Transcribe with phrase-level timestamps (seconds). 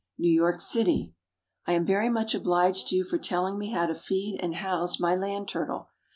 [0.17, 1.13] NEW YORK CITY.
[1.67, 4.99] I am very much obliged to you for telling me how to feed and house
[4.99, 5.89] my land turtle.